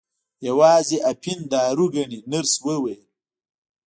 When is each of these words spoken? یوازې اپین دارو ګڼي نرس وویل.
یوازې 0.47 0.97
اپین 1.11 1.39
دارو 1.51 1.85
ګڼي 1.93 2.19
نرس 2.31 2.53
وویل. 2.65 3.01